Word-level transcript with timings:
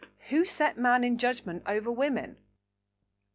Who 0.29 0.45
set 0.45 0.79
man 0.79 1.03
in 1.03 1.19
judgment 1.19 1.61
over 1.67 1.91
woman? 1.91 2.37